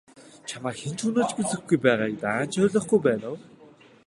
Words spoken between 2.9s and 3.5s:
байна уу?